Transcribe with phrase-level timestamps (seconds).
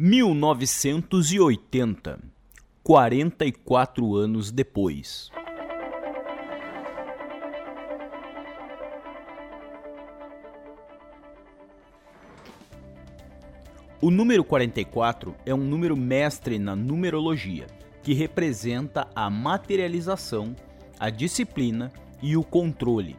[0.00, 2.20] 1980,
[2.84, 5.28] 44 anos depois.
[14.00, 17.66] O número 44 é um número mestre na numerologia,
[18.00, 20.54] que representa a materialização,
[20.96, 21.92] a disciplina
[22.22, 23.16] e o controle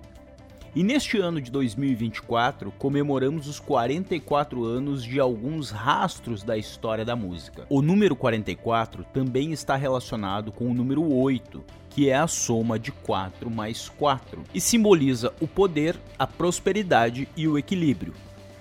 [0.76, 7.16] e neste ano de 2024 comemoramos os 44 anos de alguns rastros da história da
[7.16, 7.66] música.
[7.70, 12.92] O número 44 também está relacionado com o número 8, que é a soma de
[12.92, 18.14] 4 mais 4, e simboliza o poder, a prosperidade e o equilíbrio.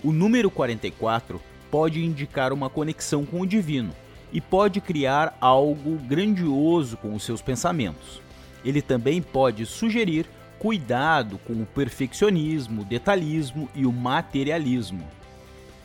[0.03, 3.95] O número 44 pode indicar uma conexão com o divino
[4.33, 8.23] e pode criar algo grandioso com os seus pensamentos.
[8.65, 10.27] Ele também pode sugerir
[10.59, 15.07] cuidado com o perfeccionismo, o detalhismo e o materialismo,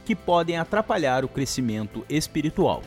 [0.04, 2.82] que podem atrapalhar o crescimento espiritual.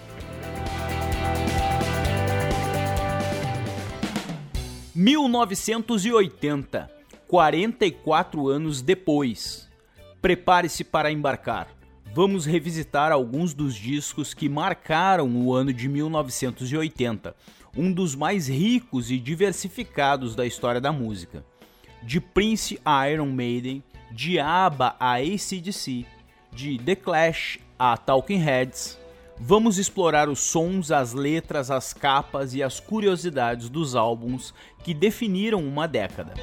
[4.95, 6.91] (1980),
[7.29, 9.69] 44 anos depois.
[10.21, 11.69] Prepare-se para embarcar.
[12.15, 17.37] Vamos revisitar alguns dos discos que marcaram o ano de 1980,
[17.77, 21.45] um dos mais ricos e diversificados da história da música
[22.07, 26.07] de Prince a Iron Maiden, de ABBA a ACDC,
[26.53, 28.97] de The Clash a Talking Heads,
[29.37, 34.55] vamos explorar os sons, as letras, as capas e as curiosidades dos álbuns
[34.85, 36.35] que definiram uma década.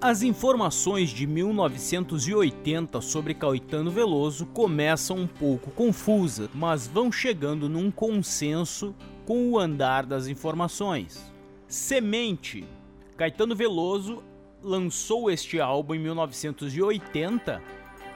[0.00, 7.90] As informações de 1980 sobre Caetano Veloso começam um pouco confusas, mas vão chegando num
[7.90, 8.94] consenso
[9.26, 11.31] com o andar das informações.
[11.72, 12.66] Semente.
[13.16, 14.22] Caetano Veloso
[14.62, 17.62] lançou este álbum em 1980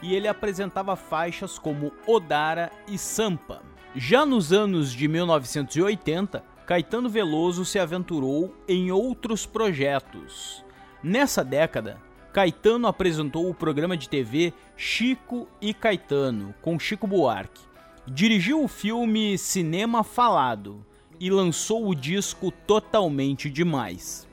[0.02, 3.62] e ele apresentava faixas como Odara e Sampa.
[3.94, 10.62] Já nos anos de 1980, Caetano Veloso se aventurou em outros projetos.
[11.02, 11.98] Nessa década,
[12.34, 17.62] Caetano apresentou o programa de TV Chico e Caetano, com Chico Buarque.
[18.06, 20.84] Dirigiu o filme Cinema Falado,
[21.20, 24.26] e lançou o disco Totalmente Demais.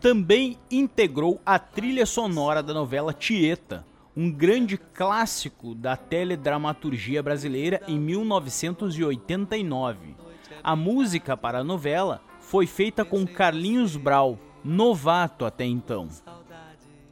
[0.00, 3.84] Também integrou a trilha sonora da novela Tieta,
[4.16, 10.14] um grande clássico da teledramaturgia brasileira em 1989.
[10.62, 16.08] A música para a novela foi feita com Carlinhos Brau, novato até então.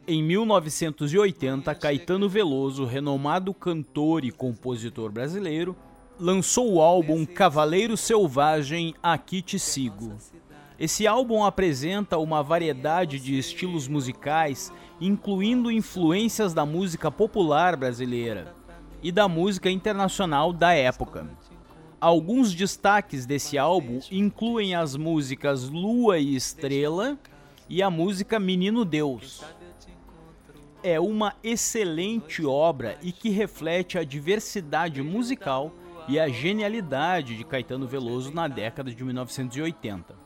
[0.06, 5.76] Em 1980, Caetano Veloso, renomado cantor e compositor brasileiro,
[6.18, 10.16] lançou o álbum Cavaleiro Selvagem Aqui Te Sigo.
[10.78, 18.52] Esse álbum apresenta uma variedade de estilos musicais, incluindo influências da música popular brasileira
[19.00, 21.28] e da música internacional da época.
[22.00, 27.16] Alguns destaques desse álbum incluem as músicas Lua e Estrela
[27.68, 29.44] e a música Menino Deus.
[30.82, 35.72] É uma excelente obra e que reflete a diversidade musical
[36.08, 40.16] e a genialidade de Caetano Veloso na década de 1980.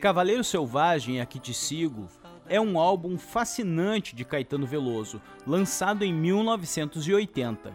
[0.00, 2.06] Cavaleiro Selvagem Aqui Te Sigo
[2.48, 7.72] é um álbum fascinante de Caetano Veloso, lançado em 1980.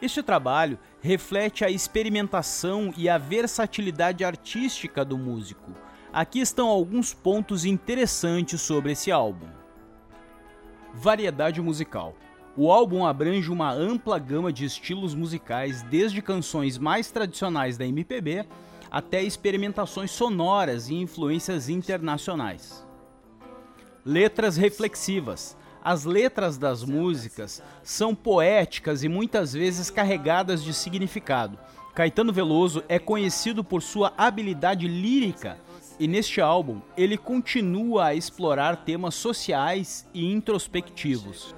[0.00, 5.72] Este trabalho reflete a experimentação e a versatilidade artística do músico.
[6.12, 9.48] Aqui estão alguns pontos interessantes sobre esse álbum.
[10.94, 12.14] Variedade musical.
[12.58, 18.46] O álbum abrange uma ampla gama de estilos musicais, desde canções mais tradicionais da MPB
[18.90, 22.82] até experimentações sonoras e influências internacionais.
[24.02, 25.54] Letras reflexivas.
[25.84, 31.58] As letras das músicas são poéticas e muitas vezes carregadas de significado.
[31.94, 35.58] Caetano Veloso é conhecido por sua habilidade lírica
[36.00, 41.54] e neste álbum ele continua a explorar temas sociais e introspectivos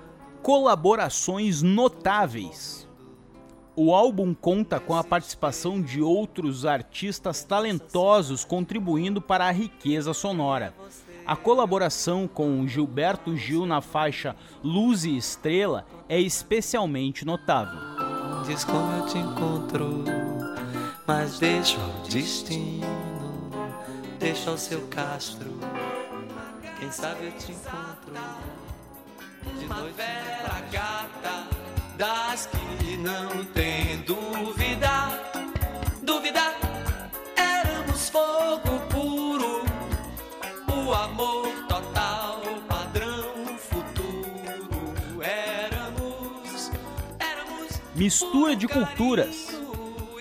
[0.49, 2.89] colaborações notáveis.
[3.77, 10.73] O álbum conta com a participação de outros artistas talentosos contribuindo para a riqueza sonora.
[11.27, 14.35] A colaboração com Gilberto Gil na faixa
[14.65, 17.79] Luz e Estrela é especialmente notável.
[18.47, 20.03] Diz como eu te encontro,
[21.07, 22.87] mas deixa o destino,
[24.19, 25.51] deixa o seu castro.
[26.81, 28.68] Quem sabe eu te encontro
[29.65, 31.47] uma vera gata
[31.97, 35.11] das que não tem dúvida,
[36.03, 36.55] dúvida.
[37.37, 39.65] Éramos fogo puro,
[40.73, 45.23] o amor total, padrão futuro.
[45.23, 46.71] Éramos,
[47.95, 49.59] Mistura de culturas.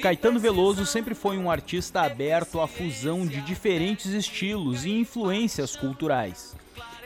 [0.02, 6.56] Caetano Veloso sempre foi um artista aberto à fusão de diferentes estilos e influências culturais.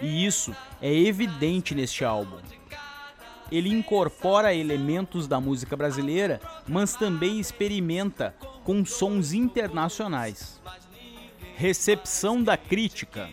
[0.02, 2.38] E isso é evidente neste álbum.
[3.52, 8.34] Ele incorpora elementos da música brasileira, mas também experimenta
[8.64, 10.62] com sons internacionais.
[11.56, 13.30] Recepção da crítica.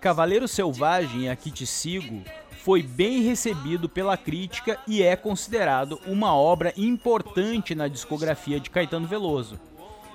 [0.00, 2.22] Cavaleiro Selvagem, Aqui Te Sigo,
[2.62, 9.06] foi bem recebido pela crítica e é considerado uma obra importante na discografia de Caetano
[9.06, 9.58] Veloso.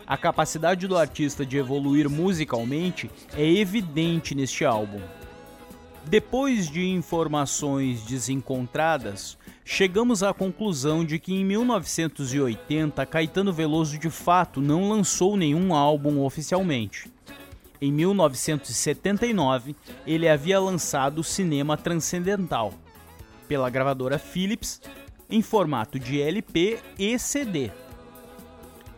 [0.05, 5.01] A capacidade do artista de evoluir musicalmente é evidente neste álbum.
[6.07, 14.61] Depois de informações desencontradas, chegamos à conclusão de que em 1980 Caetano Veloso de fato
[14.61, 17.11] não lançou nenhum álbum oficialmente.
[17.81, 19.75] Em 1979,
[20.05, 22.71] ele havia lançado Cinema Transcendental,
[23.47, 24.79] pela gravadora Philips,
[25.27, 27.71] em formato de LP e CD.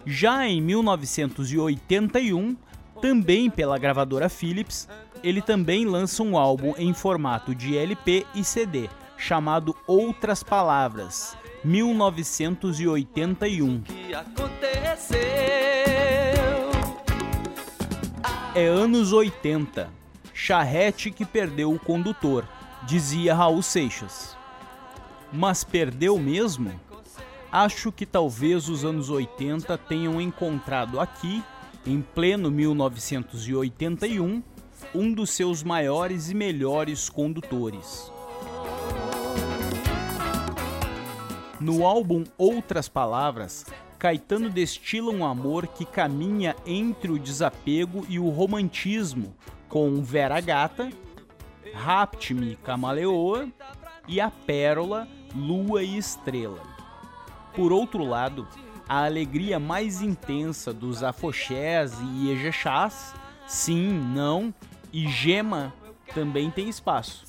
[0.05, 2.57] Já em 1981,
[3.01, 4.87] também pela gravadora Philips,
[5.23, 13.83] ele também lança um álbum em formato de LP e CD, chamado Outras Palavras, 1981.
[18.53, 19.89] É anos 80.
[20.33, 22.45] Charrete que perdeu o condutor,
[22.83, 24.35] dizia Raul Seixas.
[25.31, 26.71] Mas perdeu mesmo?
[27.51, 31.43] Acho que talvez os anos 80 tenham encontrado aqui,
[31.85, 34.43] em pleno 1981,
[34.93, 38.11] um dos seus maiores e melhores condutores.
[41.59, 43.65] No álbum Outras Palavras,
[43.97, 49.35] Caetano destila um amor que caminha entre o desapego e o romantismo,
[49.67, 50.89] com Vera Gata,
[51.73, 53.49] Rapte-me Camaleoa
[54.07, 56.61] e a Pérola, Lua e Estrela.
[57.55, 58.47] Por outro lado,
[58.87, 63.13] a alegria mais intensa dos afoxés e ejexás,
[63.45, 64.53] sim, não,
[64.93, 65.73] e gema
[66.13, 67.25] também tem espaço.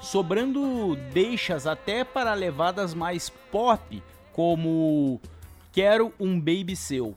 [0.00, 4.02] Sobrando deixas até para levadas mais pop,
[4.32, 5.20] como
[5.72, 7.14] Quero um Baby Seu.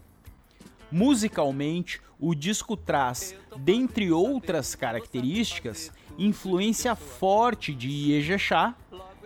[0.91, 8.75] Musicalmente, o disco traz, dentre outras características, influência forte de Iejaxá,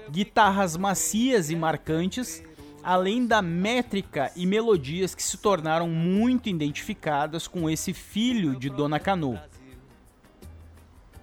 [0.10, 2.44] guitarras macias e marcantes,
[2.84, 9.00] além da métrica e melodias que se tornaram muito identificadas com esse filho de Dona
[9.00, 9.40] Cano.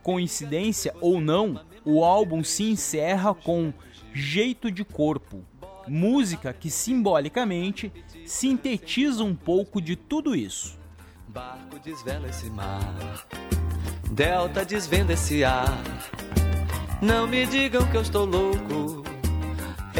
[0.02, 3.72] Coincidência ou não, o álbum se encerra com
[4.14, 5.44] Jeito de Corpo,
[5.86, 7.92] música que simbolicamente
[8.24, 10.78] sintetiza um pouco de tudo isso.
[11.28, 13.26] Barco desvela esse mar,
[14.10, 15.78] Delta desvenda esse ar.
[17.00, 18.99] Não me digam que eu estou louco.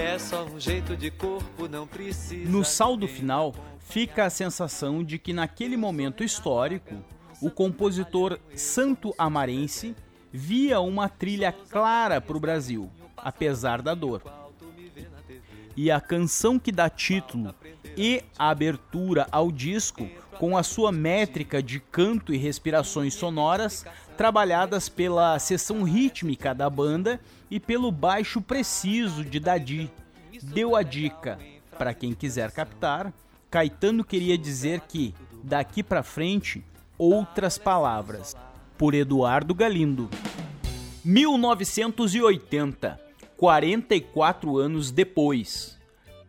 [0.01, 2.49] É só um jeito de corpo, não precisa.
[2.49, 6.95] No saldo final, fica a sensação de que naquele momento histórico,
[7.39, 9.95] o compositor santo amarense
[10.33, 14.23] via uma trilha clara para o Brasil, apesar da dor
[15.77, 17.55] e a canção que dá título
[17.97, 20.09] e abertura ao disco,
[20.39, 23.85] com a sua métrica de canto e respirações sonoras,
[24.21, 27.19] trabalhadas pela seção rítmica da banda
[27.51, 29.91] e pelo baixo preciso de Dadi.
[30.43, 31.39] Deu a dica
[31.79, 33.15] para quem quiser captar.
[33.51, 36.63] Caetano queria dizer que daqui para frente
[36.99, 38.37] outras palavras.
[38.77, 40.11] Por Eduardo Galindo.
[41.03, 43.01] 1980
[43.39, 45.79] 44 anos depois.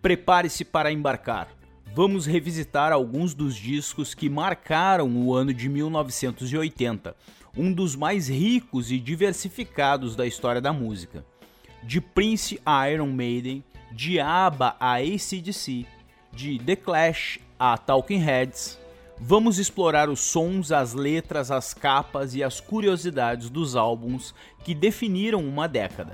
[0.02, 1.50] Prepare-se para embarcar.
[1.94, 7.14] Vamos revisitar alguns dos discos que marcaram o ano de 1980,
[7.56, 11.26] um dos mais ricos e diversificados da história da música.
[11.84, 15.86] De Prince a Iron Maiden, de ABBA a ACDC,
[16.32, 18.80] de The Clash a Talking Heads,
[19.20, 25.40] vamos explorar os sons, as letras, as capas e as curiosidades dos álbuns que definiram
[25.40, 26.14] uma década.